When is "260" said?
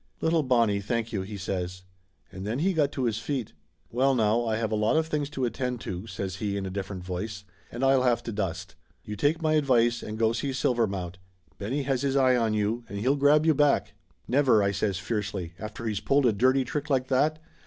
14.25-14.25